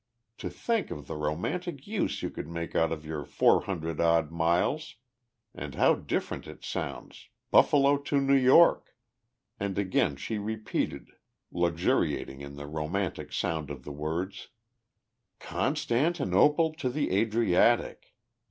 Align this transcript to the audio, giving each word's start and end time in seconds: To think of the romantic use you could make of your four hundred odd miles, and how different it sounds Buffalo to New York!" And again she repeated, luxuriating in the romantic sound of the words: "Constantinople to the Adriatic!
To 0.39 0.49
think 0.49 0.89
of 0.89 1.05
the 1.05 1.15
romantic 1.15 1.85
use 1.85 2.23
you 2.23 2.31
could 2.31 2.47
make 2.47 2.73
of 2.73 3.05
your 3.05 3.23
four 3.23 3.61
hundred 3.65 4.01
odd 4.01 4.31
miles, 4.31 4.95
and 5.53 5.75
how 5.75 5.93
different 5.93 6.47
it 6.47 6.63
sounds 6.63 7.29
Buffalo 7.51 7.97
to 7.99 8.19
New 8.19 8.33
York!" 8.33 8.95
And 9.59 9.77
again 9.77 10.15
she 10.15 10.39
repeated, 10.39 11.11
luxuriating 11.51 12.41
in 12.41 12.55
the 12.55 12.65
romantic 12.65 13.31
sound 13.31 13.69
of 13.69 13.83
the 13.83 13.91
words: 13.93 14.47
"Constantinople 15.37 16.73
to 16.79 16.89
the 16.89 17.11
Adriatic! 17.15 18.15